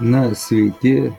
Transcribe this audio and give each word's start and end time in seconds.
Na, 0.00 0.34
sveiki. 0.34 1.12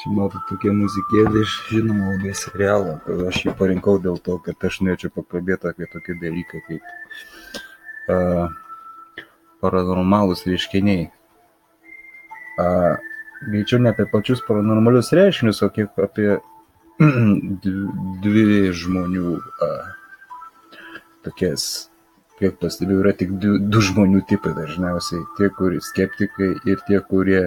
Čia 0.00 0.10
matot 0.16 0.42
tokia 0.48 0.72
muzikėlė 0.76 1.42
iš 1.44 1.54
žinomo 1.70 2.12
labai 2.12 2.32
serialo. 2.36 2.98
Aš 3.28 3.40
jį 3.46 3.54
parinkau 3.56 3.96
dėl 4.04 4.18
to, 4.24 4.36
kad 4.44 4.66
aš 4.68 4.80
norėčiau 4.84 5.12
pakalbėti 5.14 5.70
apie 5.70 5.88
tokį 5.92 6.16
dalyką 6.20 6.60
kaip 6.66 6.82
uh, 8.12 8.52
paranormalūs 9.64 10.44
reiškiniai. 10.48 11.08
Uh, 12.60 12.96
greičiau 13.48 13.80
ne 13.80 13.92
apie 13.94 14.08
pačius 14.12 14.44
paranormalius 14.48 15.12
reiškinius, 15.16 15.62
o 15.64 15.70
kiek 15.72 16.04
apie 16.04 16.36
dvi 18.24 18.48
žmonių 18.76 19.38
uh, 19.40 19.92
tokias 21.24 21.70
kiek 22.40 22.56
pastebėjau, 22.60 23.02
yra 23.04 23.12
tik 23.16 23.34
du, 23.42 23.58
du 23.60 23.82
žmonių 23.84 24.22
tipai 24.28 24.54
dažniausiai. 24.56 25.22
Tie, 25.36 25.50
kurie 25.56 25.80
skeptikai 25.84 26.50
ir 26.68 26.82
tie, 26.88 27.00
kurie 27.04 27.42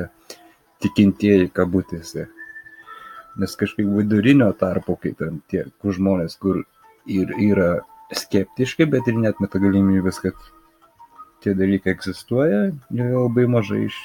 tikintieji 0.84 1.50
kabutėse. 1.56 2.28
Nes 3.42 3.56
kažkaip 3.58 3.90
vidurinio 3.98 4.52
tarpo, 4.58 4.96
kai 5.02 5.16
ten 5.18 5.42
tie 5.50 5.66
kur 5.82 5.96
žmonės, 5.98 6.38
kur 6.42 6.62
ir 7.10 7.34
yra 7.42 7.72
skeptiški, 8.14 8.86
bet 8.92 9.10
ir 9.10 9.18
net 9.18 9.42
meta 9.42 9.62
galimybės, 9.62 10.22
kad 10.22 10.38
tie 11.44 11.56
dalykai 11.58 11.96
egzistuoja, 11.98 12.68
jie 12.94 13.10
labai 13.10 13.48
mažai 13.50 13.88
iš... 13.88 13.98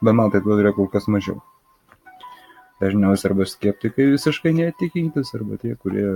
Bet 0.00 0.16
man 0.16 0.32
tai 0.32 0.40
yra 0.40 0.72
kol 0.72 0.88
kas 0.88 1.10
mažiau. 1.12 1.42
Dažniausiai 2.80 3.28
arba 3.28 3.44
skeptikai 3.44 4.06
visiškai 4.14 4.54
netikintis, 4.56 5.34
arba 5.36 5.58
tie, 5.60 5.74
kurie 5.76 6.06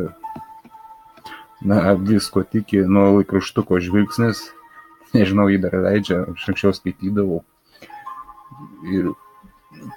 na 1.64 1.94
visko 1.96 2.44
tiki 2.44 2.84
nuo 2.84 3.10
laikraštuko 3.18 3.80
žvilgsnis? 3.80 4.44
Nežinau 5.14 5.48
jį 5.48 5.60
dar 5.62 5.76
leidžia 5.86 6.24
aš 6.32 6.48
anksčiau 6.52 6.74
skaitydavau. 6.76 7.42
Ir 8.92 9.12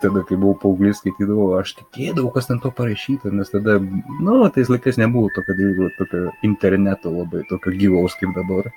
tada 0.02 0.23
kai 0.28 0.38
buvau 0.38 0.58
paauglys 0.61 1.02
skaitydavau 1.02 1.58
aš 1.59 1.73
tikėdavau 1.80 2.31
kas 2.36 2.50
ten 2.50 2.61
to 2.64 2.72
parašyta 2.80 3.31
nes 3.33 3.52
tada 3.53 3.78
nu 3.80 4.38
tais 4.53 4.69
laikais 4.72 5.00
nebuvo 5.02 5.30
tokio 5.36 5.56
dalyko 5.59 5.89
tokio 5.97 6.23
interneto 6.50 7.14
labai 7.14 7.44
tokio 7.50 7.73
gyvaus 7.81 8.17
kaip 8.19 8.34
dabar. 8.38 8.72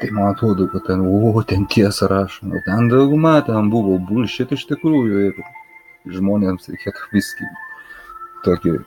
Tai 0.00 0.10
man 0.12 0.32
atrodo 0.32 0.68
kad 0.72 0.84
ten 0.88 1.04
o 1.04 1.42
ten 1.42 1.66
tiesą 1.76 2.08
rašo 2.12 2.48
o 2.48 2.64
ten 2.66 2.90
dauguma 2.92 3.38
ten 3.46 3.70
buvo 3.70 3.98
bulšit 4.10 4.52
iš 4.52 4.66
tikrųjų 4.72 5.22
ir 5.30 5.40
žmonėms 6.18 6.68
reikėtų 6.72 7.08
visgi 7.14 7.48
tokį 8.44 8.78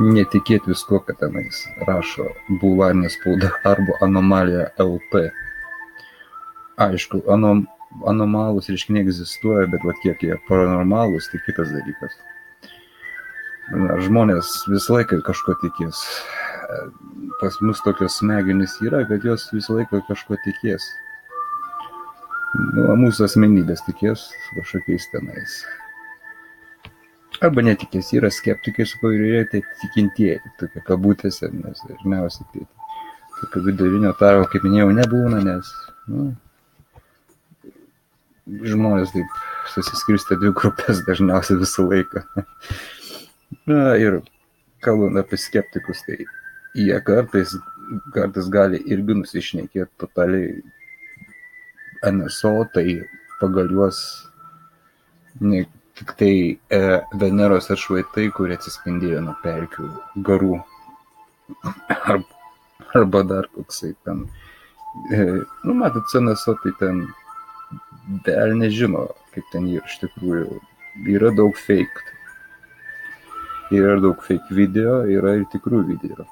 netikėt 0.00 0.66
viskuo, 0.70 1.00
ką 1.04 1.14
tenais 1.20 1.62
rašo 1.88 2.28
bulvarinė 2.62 3.10
spauda 3.12 3.52
arba 3.68 3.98
anomalija 4.04 4.68
LT. 4.82 5.28
Aišku, 6.82 7.22
anom, 7.30 7.66
anomalūs 8.08 8.70
reiškiniai 8.72 9.04
egzistuoja, 9.06 9.68
bet 9.72 9.84
vat 9.86 10.00
kiek 10.04 10.22
jie 10.24 10.38
paranormalūs, 10.48 11.28
tai 11.32 11.42
kitas 11.46 11.72
dalykas. 11.74 12.16
Na, 13.72 13.98
žmonės 14.02 14.50
visą 14.72 14.98
laiką 14.98 15.20
kažko 15.26 15.54
tikės. 15.62 16.00
Pas 17.40 17.60
mus 17.62 17.82
tokios 17.84 18.18
smegenys 18.20 18.74
yra, 18.84 19.04
kad 19.08 19.24
jos 19.26 19.46
visą 19.54 19.78
laiką 19.78 20.02
kažko 20.08 20.40
tikės. 20.46 20.88
Nu, 22.76 22.90
mūsų 23.00 23.28
asmenybės 23.28 23.84
tikės 23.86 24.26
kažkokiais 24.56 25.08
tenais 25.12 25.62
arba 27.42 27.64
netikės 27.66 28.12
yra 28.16 28.30
skeptikai 28.32 28.86
sakau 28.88 29.12
ir 29.14 29.26
yra 29.28 29.42
tie 29.50 29.62
tikintieji 29.82 30.54
tokie 30.60 30.84
kabutėse 30.86 31.50
nes 31.52 31.82
dažniausiai 31.88 32.48
tai 32.54 32.66
tokio 33.40 33.64
vidurinio 33.66 34.14
tarpo 34.18 34.48
kaip 34.52 34.66
minėjau 34.66 34.92
nebūna 35.00 35.42
nes 35.46 35.70
nu 36.12 36.30
žmonės 38.46 39.12
taip 39.14 39.40
susiskirstę 39.72 40.36
dvi 40.40 40.52
grupės 40.58 41.02
dažniausiai 41.06 41.60
visą 41.60 41.86
laiką. 41.88 42.24
Na 43.70 43.94
ir 44.00 44.20
kalbant 44.82 45.20
apie 45.20 45.38
skeptikus 45.38 46.02
tai 46.06 46.18
jie 46.74 46.98
kartais 47.06 47.54
kartais 48.14 48.48
gali 48.52 48.80
irgi 48.94 49.18
nusišnekėt 49.18 49.90
totaliai 50.00 50.62
NSO 52.08 52.54
tai 52.74 53.02
pagal 53.40 53.70
juos 53.74 54.00
ne 55.40 55.66
tiktai 55.98 56.58
e, 56.70 56.80
Veneros 57.20 57.70
atšvaitai, 57.72 58.28
kurie 58.36 58.56
atsispindėjo 58.58 59.22
nuo 59.24 59.34
pelkių 59.42 59.88
garų. 60.28 60.60
Ar, 61.96 62.22
arba 62.94 63.22
dar 63.28 63.48
koksai 63.56 63.92
ten. 64.06 64.24
E, 65.12 65.24
nu, 65.64 65.74
matot, 65.78 66.08
senaso, 66.12 66.56
tai 66.62 66.74
ten 66.80 67.02
vėl 68.26 68.56
nežino, 68.58 69.08
kaip 69.34 69.48
ten 69.52 69.68
yra 69.72 69.88
iš 69.88 69.98
tikrųjų. 70.04 70.60
Yra 71.08 71.32
daug 71.36 71.56
fake. 71.56 72.08
Yra 73.72 73.96
daug 74.04 74.20
fake 74.24 74.52
video, 74.52 75.00
yra 75.08 75.38
ir 75.40 75.48
tikrų 75.52 75.84
video. 75.88 76.26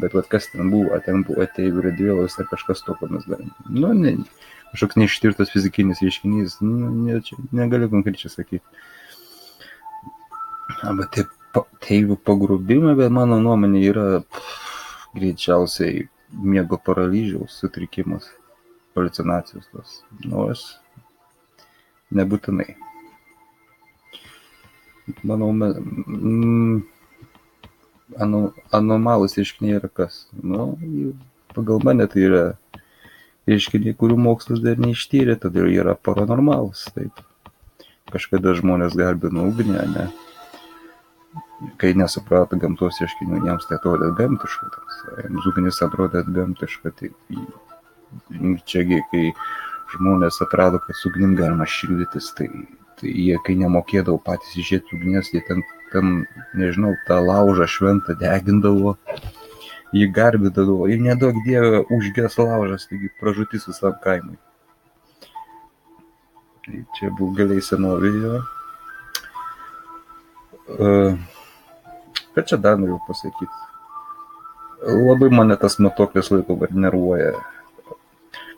Bet 0.00 0.12
vat 0.16 0.28
kas 0.28 0.50
ten 0.52 0.68
buvo, 0.72 0.96
ten 1.04 1.22
buvo 1.24 1.44
ateivių 1.46 1.86
radiolas 1.88 2.36
ar 2.40 2.48
kažkas 2.50 2.84
to, 2.84 2.96
ko 2.98 3.08
mes 3.12 3.24
darėm. 3.30 3.52
Nu, 3.68 3.94
ne, 3.96 4.18
kažkoks 4.72 4.98
neištirtas 5.00 5.52
fizikinis 5.54 6.02
reiškinys, 6.04 6.58
nu, 6.64 6.90
ne, 7.06 7.20
čia, 7.24 7.38
negaliu 7.56 7.88
konkrečiai 7.92 8.32
sakyti 8.32 8.64
arba 10.82 11.06
taip 11.12 11.32
teigiu 11.80 12.16
pagrobimą, 12.20 12.94
bet 12.98 13.12
mano 13.12 13.38
nuomonė 13.40 13.82
yra 13.90 14.06
greičiausiai 15.16 16.06
miego 16.54 16.78
paralyžiaus 16.88 17.54
sutrikimas, 17.60 18.26
halucinacijos 18.96 19.68
tos. 19.72 19.94
Nors 20.24 20.66
nebūtinai. 22.16 22.74
Manau, 25.22 25.52
mm, 25.54 26.82
ano, 28.14 28.42
anomalus 28.74 29.36
reiškiniai 29.38 29.80
yra 29.80 29.90
kas? 29.90 30.26
Nu, 30.42 30.74
pagal 31.54 31.82
mane 31.84 32.06
tai 32.10 32.26
yra 32.28 32.44
reiškiniai, 33.50 33.96
kurių 33.98 34.18
mokslas 34.20 34.62
dar 34.64 34.78
neištyrė, 34.82 35.38
todėl 35.42 35.70
yra 35.72 35.96
paranormalus. 36.08 36.86
Taip. 36.96 37.24
Kažkada 38.12 38.54
žmonės 38.58 38.94
garbino 38.98 39.48
ugnį, 39.50 39.82
ne? 39.96 40.06
kai 41.80 41.94
nesuprato 41.96 42.58
gamtos 42.60 43.00
reiškinių, 43.00 43.40
jiems 43.46 43.68
tai 43.68 43.78
atrodė 43.78 44.10
gamtiška. 44.18 44.68
Jiems 45.24 45.46
ugnis 45.50 45.80
atrodė 45.84 46.22
gamtiška. 46.36 46.92
Tai 46.98 47.10
čiagi, 48.68 49.00
kai 49.12 49.24
žmonės 49.94 50.40
atrado, 50.44 50.80
kad 50.84 50.98
su 50.98 51.08
ugnim 51.10 51.34
galima 51.38 51.66
šildytis, 51.68 52.32
tai, 52.36 52.50
tai 53.00 53.12
jie, 53.12 53.36
kai 53.44 53.56
nemokėdavo 53.60 54.20
patys 54.24 54.56
išėti 54.62 54.96
ugnies, 54.96 55.30
jie 55.34 55.42
ten, 55.46 55.62
ten, 55.92 56.24
nežinau, 56.56 56.94
tą 57.08 57.20
laužą 57.24 57.68
šventą 57.68 58.16
degindavo, 58.20 58.96
jį 59.96 60.08
garbydavo 60.16 60.86
ir 60.92 61.02
nedaug 61.04 61.38
dievė 61.46 61.84
užges 61.92 62.38
laužas, 62.40 62.88
taigi 62.90 63.12
pražutis 63.20 63.68
visam 63.68 63.96
kaimui. 64.04 64.38
Tai 66.66 66.82
čia 66.98 67.12
buvo 67.12 67.30
galiai 67.36 67.62
senovėje. 67.62 68.40
Bet 72.34 72.48
čia 72.50 72.58
dar 72.58 72.80
noriu 72.80 72.98
pasakyti. 73.06 73.64
Labai 74.86 75.30
mane 75.32 75.56
tas 75.60 75.78
matuoklis 75.78 76.32
laiko 76.32 76.58
nervuoja. 76.70 77.36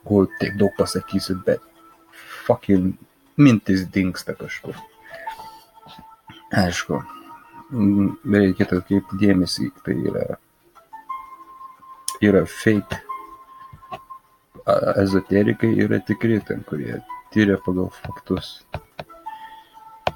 Ko 0.08 0.24
tiek 0.40 0.56
daug 0.56 0.72
pasakysiu, 0.78 1.36
bet 1.44 1.60
fucking 2.46 2.94
mintis 3.38 3.86
dinksta 3.94 4.34
kažkur. 4.38 4.76
Aišku, 6.58 7.00
reikėtų 8.34 8.80
atkreipti 8.80 9.18
dėmesį, 9.20 9.68
tai 9.84 9.96
yra, 10.10 10.24
yra 12.24 12.44
fake. 12.48 13.04
Ezoterikai 15.00 15.70
yra 15.80 16.00
tikri 16.04 16.42
ten, 16.44 16.60
kurie 16.68 16.98
tyria 17.32 17.56
pagal 17.64 17.88
faktus. 17.94 18.58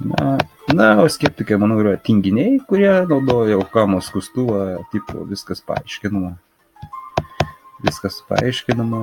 Na, 0.02 0.38
na, 0.72 0.88
o 1.02 1.08
skeptikai, 1.08 1.56
manau, 1.60 1.78
yra 1.80 1.94
tinginiai, 2.00 2.58
kurie 2.68 2.90
naudoja 3.08 3.58
aukamo 3.60 4.00
skustuvą, 4.04 4.82
tipo 4.92 5.24
viskas 5.28 5.62
paaiškinama. 5.64 6.34
Viskas 7.82 8.20
paaiškinama, 8.28 8.98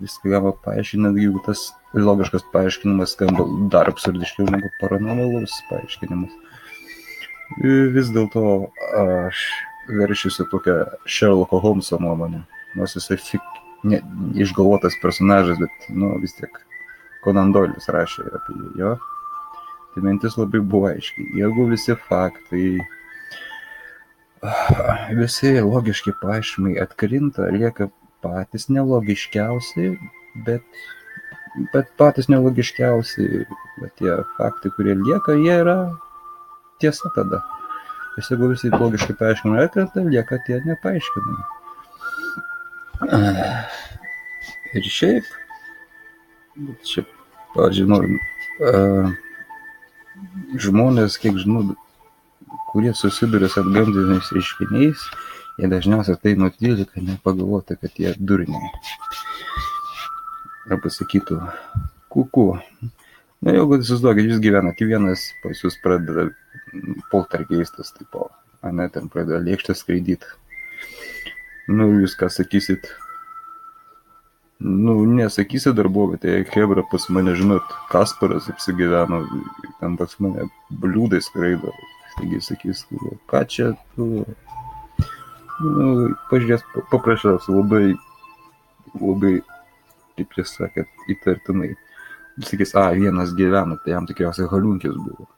viską 0.00 0.30
galima 0.32 0.52
paaiškinti, 0.64 1.20
jeigu 1.20 1.42
tas 1.44 1.66
logiškas 1.92 2.46
paaiškinimas 2.54 3.12
skamba 3.12 3.44
dar 3.72 3.90
absurdiškiau 3.92 4.48
negu 4.48 4.70
paranormalus 4.80 5.58
paaiškinimas. 5.68 6.32
Vis 7.94 8.08
dėlto 8.14 8.44
aš 9.02 9.42
veršiusi 9.88 10.46
tokią 10.50 10.78
Sherlocko 11.04 11.60
Holmeso 11.60 11.98
nuomonę, 12.00 12.40
nors 12.78 12.96
jisai 12.96 13.18
fik, 13.20 13.50
ne, 13.84 14.00
išgalvotas 14.40 14.96
personažas, 15.02 15.60
bet, 15.60 15.88
nu, 15.92 16.14
vis 16.22 16.32
tiek 16.38 16.56
Conan 17.24 17.52
Doilis 17.52 17.90
rašė 17.92 18.24
apie 18.38 18.56
jo. 18.80 18.94
Tai 19.94 20.02
mintis 20.02 20.38
labai 20.40 20.58
buvo 20.58 20.88
aiški. 20.90 21.26
Jeigu 21.38 21.68
visi 21.70 21.94
faktai, 22.08 22.64
visi 25.20 25.52
logiški 25.60 26.16
paaiškinimai 26.22 26.80
atkrinta, 26.82 27.46
lieka 27.54 27.90
patys 28.24 28.70
nelogiškiausi, 28.72 29.92
bet 30.48 30.84
bet 31.72 31.86
patys 31.98 32.28
nelogiškiausi, 32.28 33.46
bet 33.80 33.92
tie 33.98 34.16
faktai, 34.38 34.72
kurie 34.76 34.94
lieka, 34.98 35.36
jie 35.38 35.54
yra 35.62 35.78
tiesa 36.82 37.10
tada. 37.14 37.42
Nes 38.16 38.30
jeigu 38.30 38.50
visi 38.52 38.70
logiškai 38.70 39.16
paaiškinami 39.18 39.62
atkrenta, 39.62 40.04
lieka 40.06 40.38
tie 40.46 40.60
nepaaiškinami. 40.66 41.42
Ir 44.74 44.90
šiaip, 44.96 45.30
šiaip, 46.86 47.10
pavyzdžiui, 47.54 47.88
nu, 47.90 47.98
žmonės, 50.66 51.18
kiek 51.22 51.38
žinau, 51.42 51.74
kurie 52.72 52.94
susiduria 52.98 53.50
su 53.50 53.62
atgamtiniais 53.62 54.32
reiškiniais, 54.34 55.06
jie 55.58 55.70
dažniausiai 55.70 56.18
tai 56.20 56.34
nutyli, 56.38 56.86
kad 56.88 57.02
nepagalvoti, 57.06 57.78
kad 57.80 57.98
jie 58.00 58.14
durniai. 58.18 58.70
Arba 60.70 60.90
sakytų, 60.90 61.38
kuku. 62.12 62.46
Na, 63.44 63.52
jau, 63.52 63.66
kad 63.68 63.84
įsivaizduokit, 63.84 64.30
jūs 64.30 64.40
gyvenate 64.40 64.88
vienas, 64.88 65.26
pas 65.42 65.58
jūs 65.60 65.76
pradeda 65.84 66.30
poltergeistas, 67.12 67.92
tipo, 67.92 68.30
ane, 68.64 68.88
ten 68.92 69.10
pradeda 69.12 69.42
lėkštę 69.44 69.76
skraidyti. 69.76 70.30
Nu, 71.68 71.90
jūs 72.00 72.16
ką 72.16 72.30
sakysit? 72.32 72.88
Nu, 74.64 74.96
nesakysi 75.10 75.74
darbovietėje, 75.76 76.46
Hebra 76.54 76.84
pas 76.88 77.04
mane, 77.12 77.34
žinot, 77.36 77.68
Kasparas 77.92 78.48
apsigyveno, 78.52 79.24
ten 79.80 79.98
pas 80.00 80.14
mane 80.24 80.48
bliūdai 80.70 81.20
skraido. 81.24 81.74
Taigi 82.14 82.40
sakys, 82.46 82.84
ką 83.28 83.42
čia 83.50 83.72
tu 83.96 84.24
nu, 85.62 86.14
pažiūrės 86.30 86.64
paprasčiausiai 86.90 87.56
labai, 87.56 87.84
labai, 89.00 89.34
kaip 90.18 90.38
jis 90.38 90.56
sakė, 90.58 90.86
įtartinai. 91.14 91.74
Sakys, 92.42 92.74
a, 92.74 92.88
vienas 92.96 93.30
gyveno, 93.38 93.78
tai 93.82 93.94
jam 93.94 94.08
tikriausiai 94.10 94.50
haliunkis 94.50 94.96
buvo. 94.98 95.28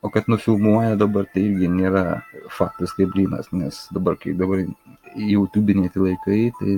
O 0.00 0.08
kad 0.08 0.30
nufilmuoja 0.30 0.94
dabar, 0.96 1.26
tai 1.28 1.42
irgi 1.48 1.68
nėra 1.68 2.22
faktas 2.56 2.94
kaip 2.96 3.10
blynas, 3.12 3.50
nes 3.52 3.82
dabar, 3.92 4.16
kai 4.20 4.32
dabar 4.38 4.62
YouTube'iniai 5.18 5.92
tai 5.92 6.04
laikai, 6.06 6.38
tai 6.56 6.76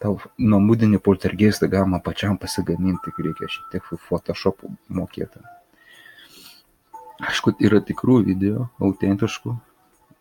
tau 0.00 0.16
namudinį 0.38 1.02
poltergeistą 1.04 1.68
galima 1.68 2.00
pačiam 2.00 2.38
pasigaminti, 2.40 3.10
tik 3.10 3.18
reikia 3.26 3.50
šiek 3.50 3.74
tiek 3.74 3.90
Photoshop'ų 4.06 4.70
mokėti. 4.96 5.42
Aišku, 7.20 7.52
yra 7.60 7.82
tikrų 7.84 8.22
video, 8.30 8.70
autentiškų, 8.80 9.52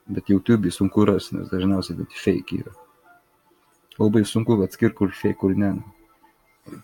bet 0.10 0.30
YouTube'į 0.32 0.74
sunku 0.74 1.06
rasti, 1.08 1.38
nes 1.38 1.52
dažniausiai 1.52 2.02
tai 2.02 2.22
fake 2.24 2.60
yra. 2.64 2.74
Labai 4.00 4.24
sunku 4.26 4.58
atskirti, 4.64 4.98
kur 4.98 5.14
fake, 5.14 5.38
kur 5.42 5.56
ne. 5.58 5.74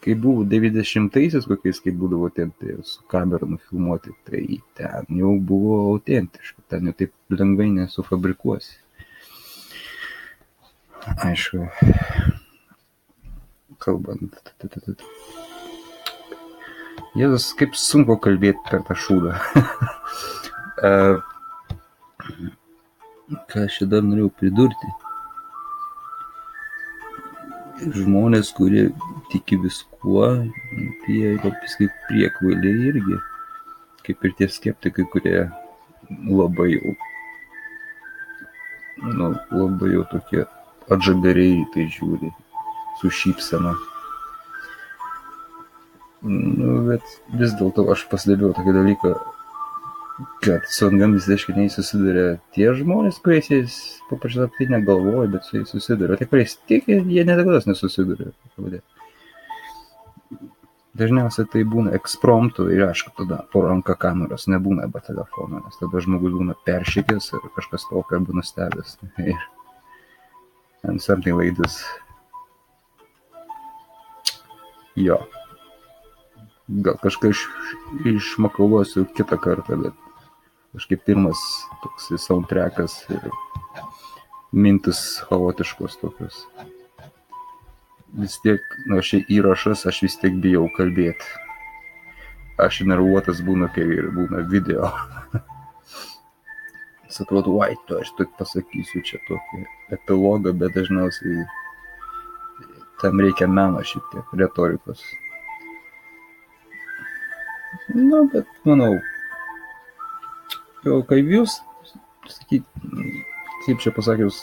Kai 0.02 0.16
buvo 0.18 0.46
90-aisiais 0.50 1.46
kokiais, 1.50 1.82
kai 1.84 1.94
būdavo 1.94 2.30
ten 2.34 2.52
tai 2.60 2.78
su 2.86 3.04
kamera 3.12 3.48
nufilmuoti, 3.50 4.16
tai 4.26 4.44
ten 4.78 5.20
jau 5.20 5.36
buvo 5.52 5.78
autentiška, 5.92 6.66
ten 6.72 6.90
jau 6.90 6.96
taip 7.02 7.14
lengvai 7.34 7.70
nesufabrikuosi. 7.74 8.80
Aišku, 11.22 11.68
kalbant. 13.84 14.42
Jėzus, 17.16 17.52
kaip 17.60 17.78
sunku 17.78 18.18
kalbėti 18.20 18.66
per 18.72 18.82
tą 18.90 18.98
šūdą. 19.06 19.38
ką 23.30 23.66
aš 23.66 23.80
čia 23.80 23.88
dar 23.90 24.06
norėjau 24.06 24.32
pridurti. 24.40 24.92
Žmonės, 27.96 28.52
kurie 28.56 28.86
tiki 29.32 29.58
viskuo, 29.60 30.28
tai 31.04 31.16
jie 31.18 31.34
yra 31.36 31.52
kaip 31.64 31.98
priekvailiai 32.10 32.92
irgi. 32.92 33.20
Kaip 34.06 34.28
ir 34.28 34.36
tie 34.38 34.48
skeptikai, 34.52 35.08
kurie 35.12 35.40
labai 36.30 36.70
jau, 36.76 36.94
nu, 39.02 39.34
labai 39.52 39.92
jau 39.96 40.06
tokie 40.14 40.46
atžagariai 40.94 41.66
tai 41.74 41.88
žiūri 41.90 42.30
su 43.02 43.10
šypsena. 43.10 43.74
Nu, 46.26 46.78
bet 46.88 47.18
vis 47.38 47.54
dėlto 47.58 47.90
aš 47.94 48.06
pastebėjau 48.10 48.54
tokį 48.58 48.78
dalyką, 48.78 49.16
kad 50.46 50.68
su 50.72 50.88
antgamtiniais 50.88 51.28
reiškiniais 51.32 51.76
susiduria 51.76 52.36
tie 52.56 52.70
žmonės, 52.78 53.22
kuriais 53.24 53.50
jis 53.52 53.78
paprasčiausiai 54.10 54.70
negalvoja, 54.72 55.28
bet 55.34 55.48
su 55.48 55.58
jais 55.60 55.74
susiduria. 55.74 56.20
Tai 56.20 56.30
kuriais 56.32 56.56
tiki, 56.70 57.02
jie 57.02 57.26
niekada 57.28 57.60
nesusiduria. 57.68 58.32
Dažniausiai 60.96 61.50
tai 61.52 61.66
būna 61.68 61.92
ekspromptų 61.98 62.70
ir 62.72 62.86
aišku, 62.86 63.12
tada 63.18 63.42
po 63.52 63.66
ranka 63.66 63.98
kameros 64.00 64.48
nebūna 64.48 64.88
be 64.94 65.02
telefono, 65.04 65.60
nes 65.66 65.82
tada 65.82 66.04
žmogus 66.06 66.38
būna 66.38 66.56
peršykęs 66.68 67.34
ir 67.36 67.52
kažkas 67.58 67.90
tokio 67.90 68.22
būna 68.24 68.46
stebęs. 68.48 68.96
Ir 69.34 69.44
and 70.88 71.02
something 71.02 71.38
like 71.38 71.56
this. 71.56 71.84
Jo. 74.96 75.20
Gal 76.68 76.98
kažką 77.04 77.30
iš, 77.34 77.44
išmakaluosiu 78.10 79.06
kitą 79.18 79.38
kartą, 79.38 79.78
bet 79.82 80.05
kažkaip 80.76 81.04
pirmas 81.08 81.42
toks 81.84 82.12
soundtrackas 82.26 82.98
ir 83.10 83.30
mintis 84.56 85.02
chaotiškos 85.30 85.98
tokios. 86.02 86.46
Vis 88.16 88.38
tiek, 88.44 88.62
na, 88.88 89.02
šį 89.04 89.26
įrašas 89.38 89.84
aš 89.90 90.04
vis 90.06 90.16
tiek 90.22 90.38
bijau 90.44 90.70
kalbėti. 90.78 91.28
Aš 92.64 92.86
nervuotas 92.88 93.42
būna, 93.44 93.68
kai 93.76 93.84
ir 93.98 94.08
būna 94.16 94.46
video. 94.52 94.92
Jis 97.10 97.20
atrodo, 97.26 97.58
oi, 97.60 97.76
tu 97.88 98.00
aš 98.00 98.14
tik 98.16 98.32
pasakysiu 98.40 99.04
čia 99.08 99.20
tokį 99.28 99.66
epilogą, 99.98 100.56
bet 100.56 100.74
dažniausiai 100.78 101.44
tam 103.02 103.20
reikia 103.20 103.48
meno 103.52 103.84
šiek 103.84 104.08
tiek, 104.14 104.32
retorikos. 104.40 105.04
Na, 107.92 108.24
bet 108.32 108.48
manau, 108.66 108.96
kaip 110.86 111.32
jūs, 111.34 111.58
sakyt, 112.30 112.66
kaip 113.66 113.82
čia 113.82 113.94
pasakius, 113.96 114.38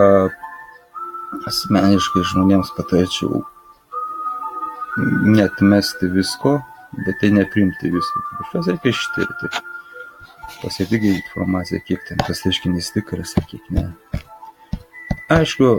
a, 0.00 0.28
asmeniškai 1.48 2.24
žmonėms 2.32 2.72
patarčiau 2.76 3.42
netmesti 5.24 6.10
visko, 6.12 6.58
bet 7.06 7.20
tai 7.20 7.30
neprimti 7.34 7.92
visko. 7.92 8.22
Kažkas 8.40 8.72
reikia 8.72 8.94
ištirti. 8.94 9.52
Pasitikė 10.60 11.14
informaciją, 11.14 11.80
kiek 11.86 12.02
ten 12.08 12.20
tas 12.26 12.42
reiškinys 12.44 12.90
tikras, 12.96 13.36
kiek 13.48 13.70
ne. 13.72 13.86
Aišku, 15.30 15.76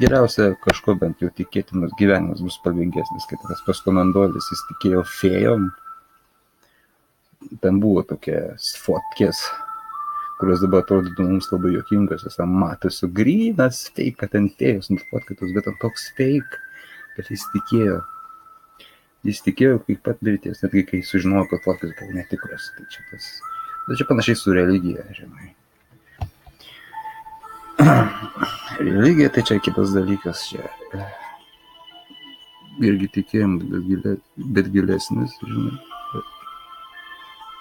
geriausia 0.00 0.54
kažko 0.64 0.96
bent 0.98 1.20
jau 1.22 1.28
tikėtinas 1.36 1.92
gyvenimas 2.00 2.40
bus 2.42 2.56
spalvingesnis, 2.58 3.28
kaip 3.30 3.44
tas 3.44 3.60
paskonandolis, 3.66 4.48
jis 4.50 4.64
tikėjo 4.70 5.04
fėjom, 5.20 5.68
ten 7.58 7.80
buvo 7.82 8.02
tokios 8.06 8.70
fotkės, 8.78 9.42
kurios 10.40 10.62
dabar 10.62 10.84
atrodytų 10.84 11.26
mums 11.26 11.50
labai 11.52 11.74
juokingos, 11.74 12.24
esą 12.28 12.46
matosi 12.48 13.08
grynas 13.16 13.82
fake, 13.90 14.16
kad 14.22 14.32
ten 14.36 14.48
fėjos 14.60 14.90
nufotkytos, 14.92 15.52
bet 15.56 15.66
ten 15.66 15.76
toks 15.82 16.08
fake, 16.18 16.60
kad 17.16 17.30
jis 17.32 17.44
tikėjo. 17.54 18.00
Jis 19.26 19.42
tikėjo 19.44 19.82
kaip 19.84 20.00
pat 20.06 20.22
mirties, 20.24 20.62
netgi 20.64 20.86
kai 20.88 21.02
sužinojo, 21.04 21.50
kad 21.50 21.66
fotkės 21.66 21.92
gal 21.98 22.14
netikros. 22.16 22.70
Tai 22.76 22.86
čia, 22.94 23.02
tas, 23.10 23.26
tai 23.84 23.98
čia 24.00 24.06
panašiai 24.08 24.38
su 24.40 24.54
religija, 24.56 25.04
žinai. 25.18 25.50
religija 28.80 29.28
tai 29.34 29.44
čia 29.50 29.60
kitas 29.60 29.92
dalykas, 29.92 30.46
čia 30.48 30.64
irgi 32.80 33.10
tikėjimas, 33.18 33.68
bet, 33.68 33.86
gilė, 33.90 34.16
bet 34.56 34.72
gilesnis, 34.72 35.36
žinai 35.44 35.89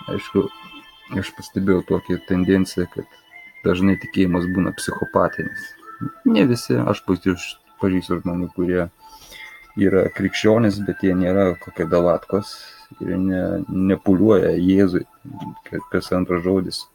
aišku 0.08 0.46
aš 1.20 1.32
pastebėjau 1.38 1.84
tokią 1.90 2.20
tendenciją 2.30 2.88
kad 2.94 3.20
dažnai 3.66 3.98
tikėjimas 4.00 4.48
būna 4.56 4.74
psichopatinis. 4.78 5.72
Ne 6.30 6.46
visi 6.50 6.78
aš 6.80 7.02
pažįstu 7.10 8.22
žmonių 8.22 8.50
kurie 8.56 8.84
yra 9.80 10.06
krikščionys 10.16 10.80
bet 10.88 11.04
jie 11.04 11.16
nėra 11.18 11.54
kokie 11.64 11.88
davatkos 11.90 12.54
ir 13.04 13.16
ne, 13.22 13.42
nepulioja 13.70 14.54
Jėzui, 14.58 15.06
kas 15.92 16.12
antras 16.16 16.44
žodis, 16.46 16.86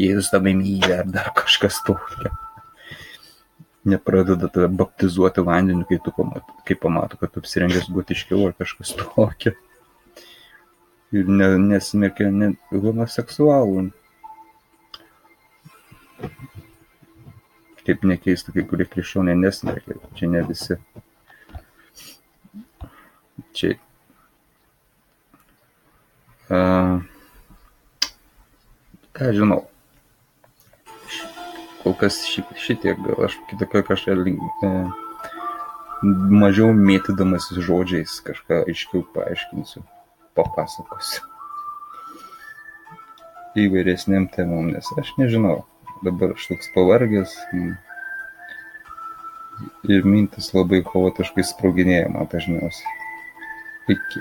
Jėzus 0.00 0.32
tave 0.32 0.54
myli 0.56 0.90
ar 0.92 1.06
dar 1.08 1.30
kažkas 1.36 1.78
tokio. 1.86 2.32
Nepradeda 3.84 4.48
tave 4.48 4.70
baptizuoti 4.72 5.44
vandeniu, 5.44 5.84
kai, 5.88 6.00
tu 6.02 6.12
pamato, 6.16 6.56
kai 6.66 6.76
pamato, 6.80 7.18
kad 7.20 7.36
apsirengęs 7.36 7.90
gotiškiau 7.92 8.48
ar 8.48 8.56
kažkas 8.58 8.94
tokio 8.96 9.52
ir 11.14 11.30
ne, 11.30 11.48
nesmerkia 11.70 12.30
net 12.34 12.58
homoseksualų. 12.72 13.88
Kaip 17.84 18.04
nekeista, 18.08 18.52
kai 18.54 18.64
kurie 18.68 18.86
krikščioniai 18.88 19.36
nesmerkia, 19.36 19.98
čia 20.18 20.30
ne 20.32 20.44
visi. 20.48 20.78
čia 23.54 23.74
a, 26.50 27.00
ką 29.14 29.30
žinau. 29.36 29.62
Kol 31.84 31.96
kas 32.00 32.22
ši, 32.24 32.44
šitiek, 32.56 33.00
gal 33.04 33.26
aš 33.26 33.36
kitą 33.50 33.68
kažką 33.84 34.16
e, 34.32 34.70
mažiau 36.32 36.72
mėtydamas 36.72 37.50
žodžiais 37.52 38.16
kažką 38.24 38.64
aiškiau 38.64 39.04
paaiškinsiu, 39.14 39.84
papasakosiu. 40.36 41.22
Įvairesniam 43.54 44.26
temom, 44.34 44.72
nes 44.74 44.86
aš 44.98 45.12
nežinau, 45.20 45.62
dabar 46.02 46.34
aš 46.34 46.48
toks 46.50 46.72
pavargęs 46.74 47.36
ir 49.86 50.06
mintis 50.08 50.50
labai 50.56 50.82
chaotiškai 50.86 51.44
sproginėja 51.46 52.10
man 52.10 52.26
dažniausiai. 52.32 53.00
Iki. 53.94 54.12